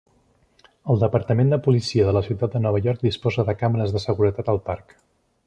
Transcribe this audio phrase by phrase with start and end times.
[0.93, 4.53] El Departament de Policia de la ciutat de Nova York disposa de càmeres de seguretat
[4.57, 4.99] al parc.